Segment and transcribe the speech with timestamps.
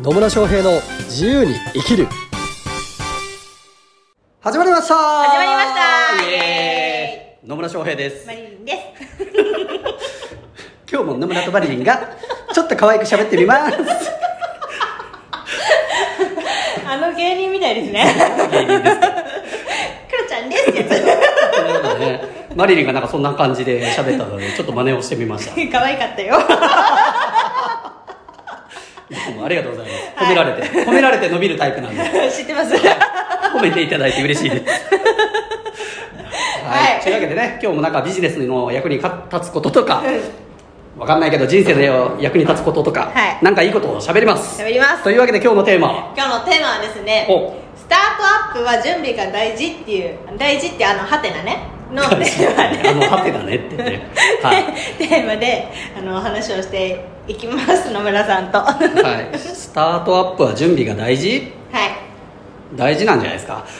[0.00, 2.06] 野村翔平の自由に生きる。
[4.40, 4.94] 始まりました。
[4.94, 6.30] 始まりました。
[6.30, 7.48] イエーイ。
[7.48, 8.26] 野村翔平です。
[8.26, 8.78] マリリンです。
[10.90, 12.16] 今日も野村とマリリンが
[12.52, 13.76] ちょっと可愛く喋ってみます。
[16.86, 18.04] あの芸人みたいですね。
[18.52, 18.96] 芸人です。
[19.00, 19.06] ク
[20.16, 20.70] ロちゃんです。
[20.70, 20.88] ってや
[21.82, 22.20] そうね
[22.54, 25.52] マリリンがなんかそんな感じで喋ったのでちょっと真似をしてみました。
[25.54, 26.38] つ 可愛かったよ
[29.38, 30.24] もありがとうございます。
[30.24, 32.02] 褒められて、褒められて伸びるタイプなんで。
[32.30, 32.74] 知ってます。
[33.54, 34.64] 褒めていただいて嬉しいです。
[36.64, 37.00] はい、はい。
[37.02, 39.10] というわけでね今日もなんかビジネスの役に立
[39.42, 40.02] つこととか
[40.98, 43.44] わかんないけど人生の役に立つこととか、はい。
[43.44, 44.60] なんかいいことを喋ります。
[44.60, 45.04] 喋ります。
[45.04, 46.12] というわけで今日のテーマは？
[46.16, 47.54] 今日のテーマはですねお。
[47.76, 51.78] スタートアップは準備が大事っていう大事ってあのハテナね。
[51.90, 54.02] のテーマであのハテだねってね。
[54.42, 54.64] はい、
[54.98, 58.58] テーマであのお話をしていきます野村さんと。
[58.58, 61.36] ははい、スタートアップは準備が大事？
[61.36, 61.42] い。
[62.76, 63.64] 大事なんじゃないですか？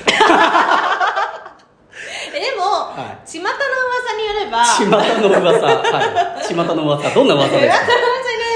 [2.34, 5.66] えでも、は巷の噂によれば巷の噂。
[5.66, 6.44] はい。
[6.46, 7.10] 巷の噂。
[7.14, 7.84] どんな噂ですか？
[7.84, 8.04] 噂によ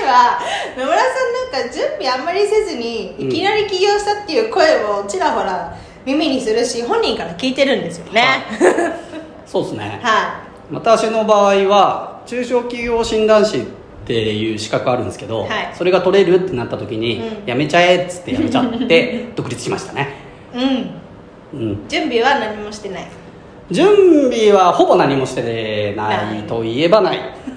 [0.03, 0.39] れば
[0.77, 8.45] 野村さんなんか準備あんまりせずにいきなり起業したっていう声をちらほら耳にするし本人から聞いてるんですよね。
[9.47, 10.01] そうですね。
[10.03, 13.67] は私の場合は中小企業診断士
[14.13, 15.71] っていう資格あるんですけど、はい。
[15.75, 17.49] それが取れるってなった時に、うん。
[17.49, 20.09] やめちゃえっつってやめちゃって 独立しましたね、
[20.55, 21.61] いうん。
[21.61, 23.07] うん、準備は何もしてない？
[23.71, 23.87] 準
[24.31, 27.19] 備はほぼ何もしてないといえばない。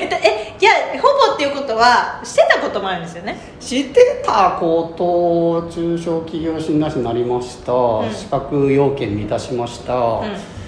[0.00, 3.36] えっとえいやほぼっていうことはしてたこともあるんですよね？
[3.58, 8.12] 知ってたこと中小企業診断士になりました、ん。
[8.12, 10.59] 資格要件満たしました、うん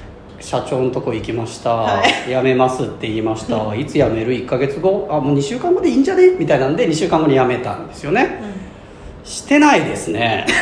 [0.43, 5.07] 社長のとこ行きました、は辞めますって言いました、いつ辞める？1か月後？
[5.11, 6.31] あもう2週間後でいいんじゃね？
[6.37, 8.41] みたいなんで2週間後に辞めたんですよね、
[9.25, 10.45] してないですね。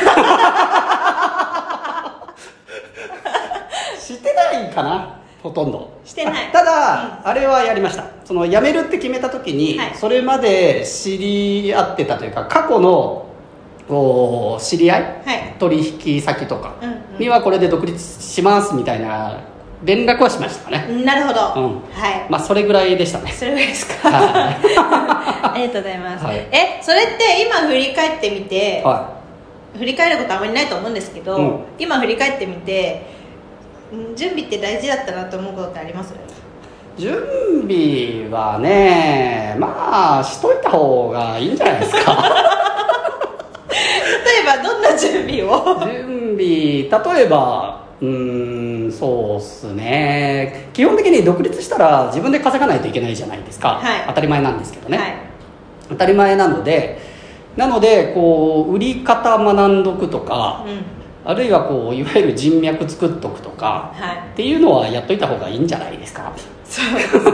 [3.98, 5.16] してないかな？
[5.42, 5.98] ほとんど。
[6.04, 6.48] してない。
[6.50, 8.04] あただ、あれはやりました。
[8.26, 9.94] その辞めるって決めた時に、はい。
[9.94, 13.26] それまで知り合ってたというか過去の
[13.88, 15.54] こう知り合い、はい。
[15.58, 17.18] 取引先とかうんうん。
[17.18, 19.40] にはこれで独立しますみたいな
[19.84, 21.02] 連絡はしましたかね。
[21.04, 21.72] なるほど、うん。
[21.92, 22.26] はい。
[22.28, 23.32] まあそれぐらいでしたね。
[23.32, 26.36] それぐらいですか、は ありがとうございます、はい。
[26.52, 29.10] えそれって今振り返ってみて、は
[29.78, 31.60] 振り返ることあまりないと思うんですけど、うん。
[31.78, 33.06] 今振り返ってみて
[33.94, 36.12] ん準備って大事だったなと思うことってあります？
[36.12, 37.14] い準
[37.66, 42.12] 備はねまあしといた方がいいんじゃないですか。
[43.70, 45.80] 例えばどんな準備を？
[45.86, 48.08] 準備例えばうー
[48.90, 50.68] んそうっすね。
[50.72, 54.04] 基本的に独立したら自分で稼がないといけないじゃないですか、はい。
[54.06, 55.14] 当たり前なんですけどね、はい。
[55.88, 57.00] 当たり前なので
[57.56, 60.82] なのでこう売り方学んどくとか、うん。
[61.22, 64.32] あるいはこういわゆる人脈作っとくとかはい。
[64.32, 66.32] っていうのはやっといた方がいいんじゃないですか。
[66.64, 67.20] そうですね。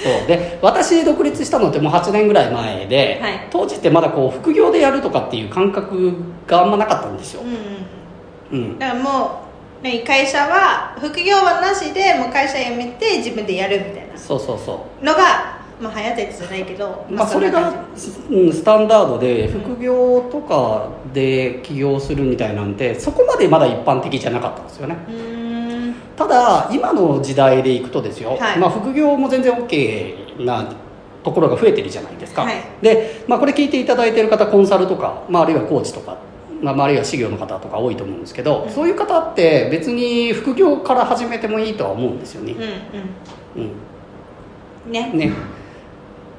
[0.00, 0.28] そう。
[0.28, 3.48] で私独立したのってもう8年ぐらい前で、はい。
[3.50, 6.12] 当時ってまだこう副業でやるとかっていう感覚
[6.46, 7.42] があんまなかったんですよ。
[8.52, 8.64] うん、うん。
[8.64, 8.78] うん。
[8.78, 9.10] だからも
[9.46, 9.49] う
[9.82, 14.16] 何会社は副業はなしでもう会社辞めて自分でやるみたいな。
[14.16, 15.04] そうそうそう。
[15.04, 24.96] のがまあ流行ったやつじゃないけど、まあ、それがスタンダードで副業とかで起業するみたいなんてそこまでまだ一般的じゃなかったんですよね。
[26.16, 28.58] ただ今の時代でいくとですよ、はい。
[28.58, 30.70] まあ、副業も全然 OK な
[31.24, 32.56] ところが増えてるじゃないですか、はい。
[32.82, 36.18] で、まあ、これ聞いていただいている方コンサルとか、まあ、あるいはコーチとか、
[36.62, 38.70] まあ、あるいは事業の方とか多いと思うんですけど、うん。
[38.70, 43.70] そういう方って別に副業から始めてもいいとは思うんですよね、うんうん。
[44.86, 44.92] うん。
[44.92, 45.10] ね。
[45.12, 45.32] ね、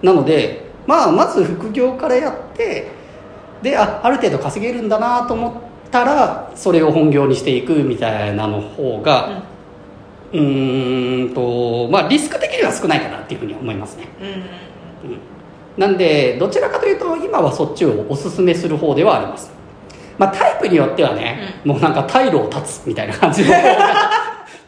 [0.02, 2.88] なので、まあ、まず副業からやって
[3.62, 5.54] であある程度稼げるんだなと思っ
[5.92, 9.44] たらそれを本業にしていくみたいなの方が
[10.34, 14.34] うーんと、まあ、リスク的には少ないかなっていうふうに思いますね、うんうん。
[14.34, 14.44] うん、
[15.78, 19.52] なんでどちらかというと今はそっちをおすすめする方ではあります
[20.18, 23.54] まあタイプによってはね、もうなんか退路を断つみたいな感じの。
[23.54, 23.76] 方 が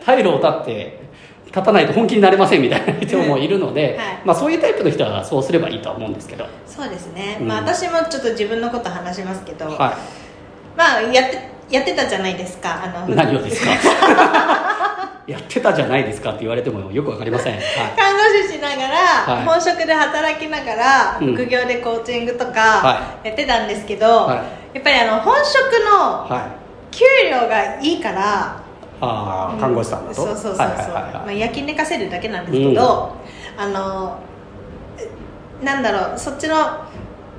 [0.05, 0.99] 退路を断って
[1.47, 4.17] 立たないと本気になれませんみたいな人もいるので、はい。
[4.25, 7.47] まあ、そういうタイプの人はそうすればいいとは思うんですけど、そうですね、うん。
[7.47, 9.93] まあ私もちょっと自分のこと話しますけど、は
[10.75, 13.71] まあやってやってたじゃないですかあい、の何をですか？
[15.25, 17.63] やってたじゃないですかって言われてもよくわかりません、はい、
[17.95, 19.45] 看護師しながら、はい。
[19.45, 21.33] 本職で働きながら、うん。
[21.35, 24.43] 副業でコーチングとはかやってたんですけど、は
[24.73, 25.55] やっぱりあの本職
[25.91, 26.95] のはい。
[26.95, 28.61] 給料がいいから、
[29.01, 30.15] ああ看護師さんだと？
[30.15, 31.13] そうそうそうそう、はいはいはいはい。
[31.13, 33.15] まあ、焼き寝かせるだけなんですけど、
[33.57, 34.19] あの
[35.63, 36.55] なんだろうそっちの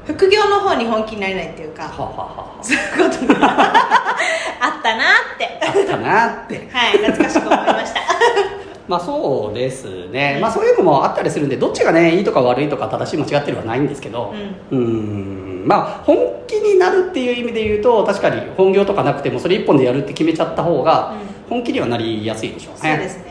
[0.07, 3.51] 副業の方に本気になれないっていうかははははそういうことが
[4.61, 5.05] あったな
[5.35, 5.59] って。
[5.61, 6.69] あったなって。
[6.71, 8.01] はい懐かしく思いました。
[8.89, 14.35] まあそうですね、まあそういうのもあったりするんでどっちがねいいとか悪いとか正しい間違ってるはないんですけど
[14.71, 14.79] うん。
[14.79, 15.65] うん。
[15.67, 21.15] まあ本気になるっていう意味で言うと確かに本業とかなくてもそれ一本でやるって決めちゃった方が
[21.49, 23.25] 本気にはなりやすいでしょうね、そうですね。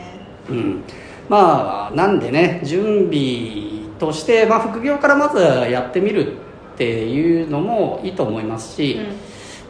[0.50, 0.84] うん、
[1.28, 5.38] まあなんでね準備として、まあ、副業からまず
[5.70, 6.43] やってみる
[6.74, 8.98] っていうのもいいと思いますし、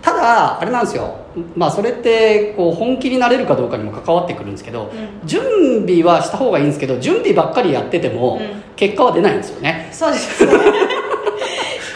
[0.01, 1.17] ただあれなんですよ。
[1.57, 5.43] まあそれってこう本気になれるかどうかにも関わってくるんですけど、う準
[5.87, 8.65] 備はした方がいいんですけど準備ばっかりやっててもうん。
[8.77, 10.53] 結果は出ないんですよね、そうですね。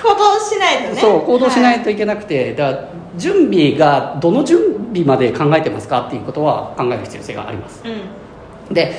[0.03, 1.01] 行動しないとね。
[1.01, 4.59] そう行動しないはといけなくて、だから準備がどの準
[4.93, 7.83] 備まで考えてますかっていうことは考える必要性があります。
[7.85, 8.75] うん。
[8.75, 8.93] で、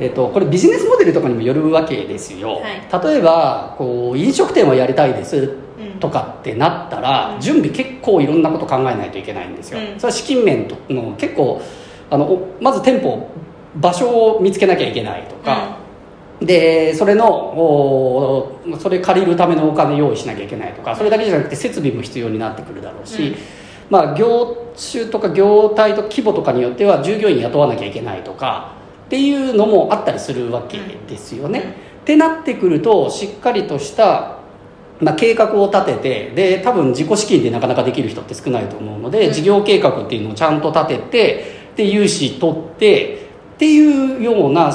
[0.00, 3.04] えっとこれビジネスモデルとかにもよるわけですよ、はい。
[3.04, 6.00] 例えばこう飲食店をやりたいですうん。
[6.00, 7.40] とかってなったら、うん。
[7.40, 9.86] 準備結構いろんなこと考えないといけないんですよ、うん。
[9.98, 11.60] それは資金面との結構
[12.10, 13.28] あのおまず店舗
[13.76, 15.76] 場所を見つけなきゃいけないとか、
[16.40, 20.96] でそれのおそれ借りるためのお金用意しなきゃいけないとか。
[20.96, 23.36] それだけじゃなくて設備も必要になってくるだろうし、うん。
[23.90, 28.77] まあ、業種とか業態と規模とかによっては従業員雇わなきゃいけないとか
[29.08, 30.78] っていうのもあったりするわけ
[31.08, 31.60] ですよね。
[31.60, 31.70] うん。
[31.70, 34.36] ってなってくるとしっかりとした、
[35.00, 39.32] まあ、計画を立ててで多分自己資金でなかなかできる人って少ないと思うので、うん。
[39.32, 41.44] 事業計画っていうのをちゃんと立てて
[41.76, 44.70] で融資取ってっていうような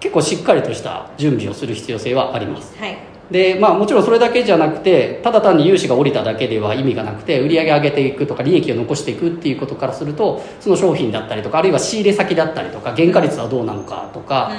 [0.00, 2.76] 結構しっかりとした準備をする必要性はあります。
[2.78, 14.52] はいでまあもちろんそれだけじゃなくてただ単に融資が下りただけでは意味がなくて売り上げ上げていくとか利益を残していくっていうことからするとその商品だったりとかあるいは仕入れ先だったりとか原価率はどうなのかとか、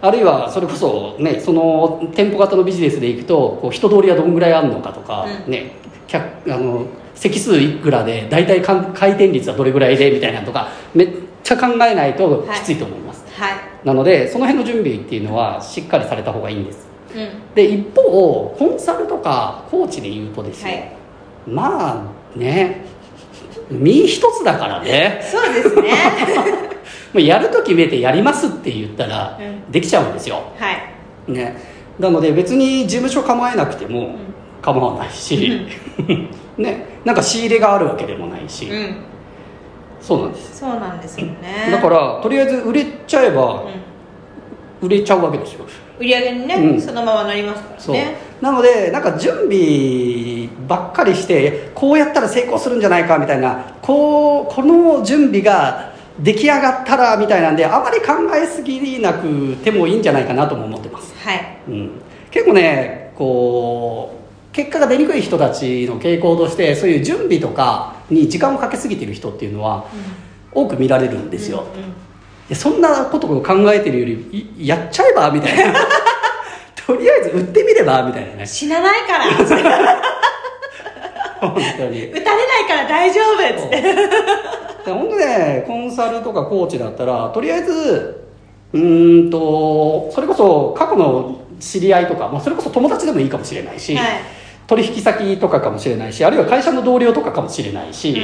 [0.00, 5.52] あるいはそれこそねその店舗型のビジネスでいくとこう人通りはどんぐらいあるのかとか、うん。
[5.52, 5.72] ね
[6.06, 11.08] 客あの席数いくらで大体回転率はどれぐらいでみたいなのとかめっ
[11.42, 13.54] ちゃ考えないときついと思います、はい。
[13.84, 16.86] なのでその辺の準備っていうのはしっかりされた方がいいんです。
[16.88, 16.93] うん
[17.54, 20.96] で一方コンサルとかコーチで言うとですね、
[21.46, 21.54] はい。
[21.54, 22.84] まあね
[23.70, 25.20] 身一つだからね。
[25.22, 25.92] そうですね。
[27.14, 29.70] もうやると決めてやりますって言ったらうん。
[29.70, 31.32] できちゃうんですよ、はい。
[31.32, 31.56] ね、
[31.98, 34.16] なので別に事務所構えなくても
[34.60, 35.66] 構わないし、
[36.58, 38.96] ね、なんか仕入れがあるわけでもないし、うん。
[40.00, 40.58] そうなんです。
[40.58, 41.68] そうなんですよね。
[41.70, 43.62] だからとりあえず売れちゃえば
[44.82, 44.86] うん。
[44.86, 45.64] 売れちゃうわけですよ
[45.98, 46.80] 売り上げにね、うん。
[46.80, 48.16] そのままなりますからね。
[48.40, 61.14] なのでなんか準備ばっかりしてこうやったら成功するんじゃないかみたいなこうこの準備が出来上がったらみたいなんであまり考えすぎなくてもいいんじゃないかなとも思ってます。
[61.24, 61.58] はい。
[61.68, 61.90] うん、
[62.30, 64.20] 結構ねこ
[64.50, 69.86] う結果が出にくい人たちの傾向としてそういう準備とかに時間をかけすぎてる人っていうのは
[70.52, 71.92] 多く見られるんですよ、うんうん
[72.48, 75.74] でそんなことを考えてるよりいやっちゃえばみたいな。
[76.86, 78.46] とりあえず売ってみればみたいなね。
[78.46, 79.24] 死なないから。
[79.38, 79.74] 打たれない
[81.40, 82.12] 本当に
[82.66, 88.24] から大丈夫っつってで本当ねコンサルとかコーチだったらとりあえず
[88.72, 94.06] うーんとそれこそ過去の知り合いとか、まあ、それこそ友達でもいいかもしれないし、はい。
[94.66, 98.16] 取引先とかかもしれないしあるいは会社の同僚とかかもしれないし、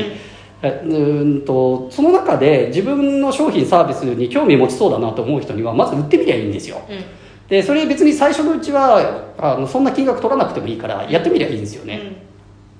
[0.62, 6.82] えうーんとその中で自分の商品サービスに興味持ちそうだなと思う人にはまず売ってみりゃいいんですよ。
[6.88, 7.04] うん。
[7.48, 12.12] でそれ別に最初のうちはあのそんな金額取らなくてもいいからやってみりゃいいんですよね、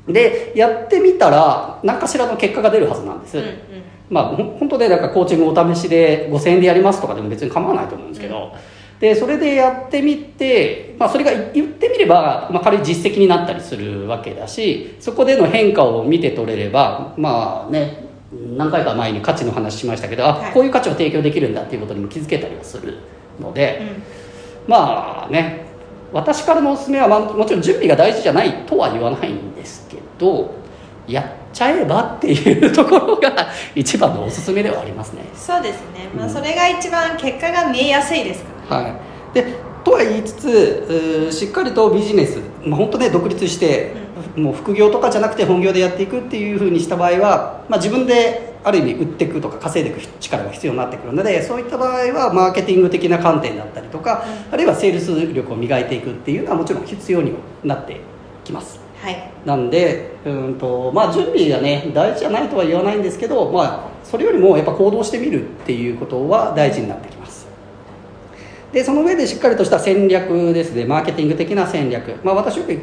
[0.06, 3.52] でやってみたら何かしらの結果が出るはずなんです、うんうん。
[4.08, 8.52] まあほん本当でなんかコーチングお試しで5000円でやりますとかでも別に構わないと思うんですけど、
[9.00, 20.52] でそれでやってみて、まあ、それが言ってみれば、まあ、軽い実績になったりするわけだしそこでの変化を見て取れればまあね何回か前に価値の話しましたけどあ、はい。
[20.52, 22.98] こういう価値を提供できるんだっていうことにも気づけたりはする
[23.40, 23.80] ので、
[24.68, 25.64] まあね
[26.12, 30.54] 私からのおすすめは、まあ、もちろん準備が大事じゃないとは言わないんですけど
[31.06, 35.22] やっちゃえばっていうところが 一番のおすすめではありますね。
[35.34, 36.32] そうですね、まあ、うん。
[36.32, 39.00] それが一番結果が見えやすいですかは
[39.32, 43.94] い、でとは言いつつしっかりとビジネス、まあ、本当ね独立して、
[44.36, 57.34] もう副業とかじゃなくて本業でやっていくっていうふうにした場合は、まあ、自分である意味売っていくとか稼いでいく力が必要になってくるのでそういった場合はマーケティング的な観点だったりとか、あるいはセールス力を磨いていくっていうのはもちろん必要に
[57.64, 58.00] なって
[58.44, 58.80] きます。
[59.02, 59.30] らはい。
[59.46, 67.19] なんでうんと、まあ、準備がね大事じゃないとは言わないんですけど、まあ、それよりもやっぱ行動してみるっていうことは大事になってきます
[68.72, 70.84] でその上でしっかりとした戦略ですね。
[70.84, 72.78] マーケティング的な戦略、まあ、私よく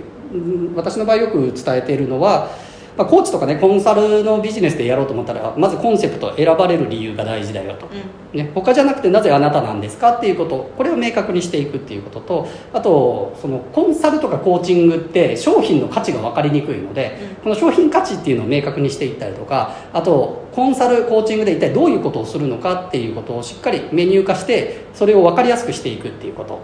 [0.76, 2.52] 私の場合よく伝えているのは、
[2.98, 7.88] まあ、コーチとかねコンサルのビジネスでやろうと思ったらまずコンセプトを選ばれる理由が大事だよと、
[8.34, 17.36] ね、他じゃなくてなぜあなたなんですかっていうことこれを明確にしていくっていうこととあとそのコンサルとかコーチングって商品の価値が分かりにくいので、うん。
[17.44, 26.60] この商品価値っていうのを明確にしていったりとかあとコンサルコーチングで一体どういうことをするのかっていうことをしっかりメニュー化してそれを分かりやすくしていくっていうこと。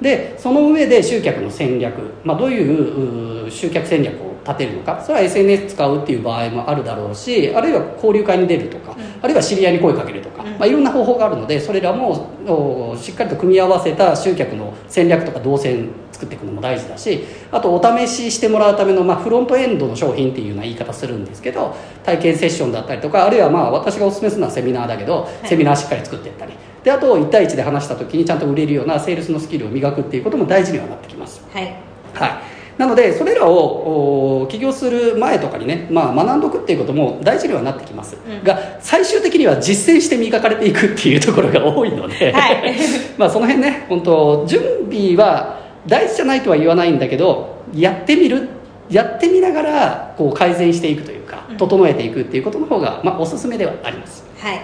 [0.00, 5.02] でその上で集客の戦略、まあ、どういうう集客戦略を立てるのか？
[5.02, 9.02] それは SNS 使うっていう場合もあるだろうしあるいは交流会に出るとか、うん。
[9.22, 10.50] あるいは知り合いに声かけるとか、うん。
[10.52, 21.74] まあ、いろんな方法があるのでそれらもおしっかりと組み合わせた集客の戦略とか動線作っていくのも大事だしあとお試ししてもらうための、まあ、フロントエンドの商品っていうような言い方するんですけど
[22.04, 25.48] 体験セッションだったりとかあるいはまあ私がお勧めするのはセミナーだけど、い。
[25.48, 26.52] セミナーしっかり作っていったり。
[26.84, 31.42] であと1対1で話した時にちゃんと売れるようなセールスのスキルを磨くっていうことも大事にはなってきます。
[31.50, 31.74] はい。
[32.12, 32.30] はい、
[32.78, 38.42] なのでそれらをお起業する前とかにね、まあ、学んどくっていうことも大事にはなってきます、うん。
[38.42, 42.74] が最終的には実践して磨かれていくっていうところが多いので、 はい。
[43.16, 48.48] まあその辺ね本当準備は大事じゃないとは言わないんだけどやってみる
[48.90, 51.56] やってみながらこう改善していくというかうん。
[51.56, 54.24] 整えていくっていうことの方が、まあ、おすすめではあります。
[54.38, 54.60] はい。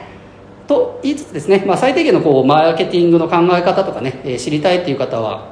[0.66, 5.48] と言いつつですね、まあ、最低限のこうマーケティングの考え方とかね、えー知りたいっていう方は、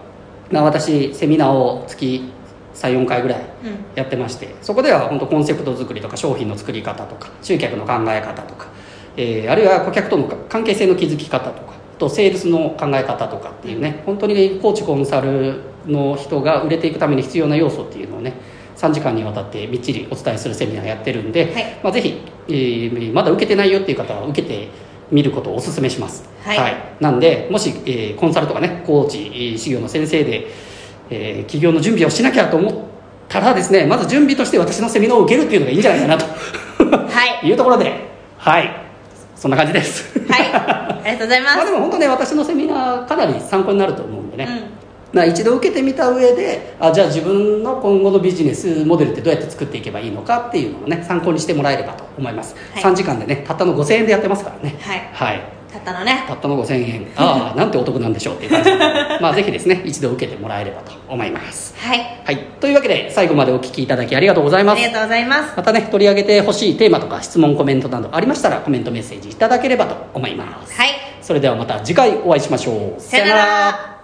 [0.52, 2.30] まあ、私セミナーを月
[2.78, 3.76] 34回ぐらいうん。
[3.94, 8.68] やってましてそこでは本当コンセプト作りとか商品の作り方とか集客の考え方とか、
[9.16, 18.34] えーあるいは顧客との関係性の築き方とかあとセールスの考え方とかっていうね本当にねコーチコンサルの人が売れていくために必要な要素っていうのをね
[18.76, 21.80] 3時間にわたってみっちりお伝えするセミナーやってるんで、はい。
[21.82, 24.68] まあ、ぜひ、えーまだ受けてないよっていう方は受けて
[25.10, 26.76] みることをお勧めします、はい。
[27.00, 30.46] なんでもし、えーコンサルとかねコーチえー修行の先生で、
[31.10, 32.74] えー起業の準備をしなきゃと思っ
[33.28, 36.24] たらですねまず準備として私のセミナーを受けるっていうのがいいんじゃないかなと。
[36.26, 37.46] はい。
[37.46, 38.08] いうところで。
[38.36, 38.70] はい。
[39.34, 40.18] そんな感じです。
[40.28, 40.52] はい。
[40.52, 41.56] ありがとうございます。
[41.58, 44.48] まあでも本当ね私のセミナーかなり参考になると思うんでね、
[45.12, 45.18] うん。
[45.18, 52.82] まあ一度受けてみた上であじゃあ自分の今後のビジネスモデルってどうやって作っていけばいいのかっていうのをね参考にしてもらえればと思います、はい。
[52.82, 54.76] 3時間でねたったの5000円でやってますからね。
[54.80, 55.10] はい。
[55.12, 56.24] はいたったのね。
[56.26, 57.06] たったの5000円。
[57.16, 58.78] ああなんてお得なんでしょうっていう感じで
[59.20, 61.74] まあぜひですね一度受けてもらえればと思います。
[61.78, 61.98] はい。
[62.24, 62.36] はい。
[62.60, 64.76] というわけで最後までお聞きいただきありがとうございます。
[64.76, 65.52] ありがとうございます。
[65.56, 70.78] またね取り上げてほしいテーマとか質問コメントなどありましたらコメントメッセージいただければと思います。
[70.78, 70.90] はい。
[71.20, 73.00] それではまた次回お会いしましょう。
[73.00, 73.97] さよなら